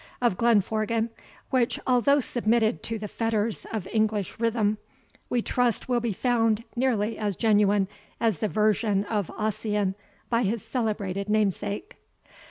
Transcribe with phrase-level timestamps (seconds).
[0.19, 1.11] of Glenforgen,
[1.51, 4.79] which, although submitted to the fetters of English rhythm,
[5.29, 7.87] we trust will be found nearly as genuine
[8.19, 9.93] as the version of Ossian
[10.27, 11.97] by his celebrated namesake.